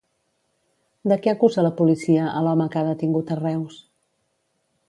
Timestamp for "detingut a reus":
2.91-3.81